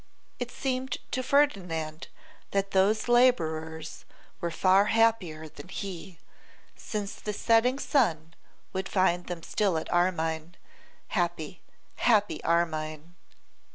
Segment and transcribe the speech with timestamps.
[0.39, 2.07] It seemed to Ferdinand
[2.49, 4.03] that those labourers
[4.39, 6.17] were far happier than he,
[6.75, 8.33] since the setting sun
[8.73, 10.55] would find them still at Armine:
[11.09, 11.61] happy,
[11.97, 13.13] happy Armine!